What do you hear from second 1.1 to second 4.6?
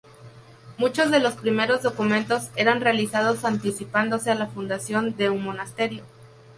de los primeros documentos eran realizados anticipándose a la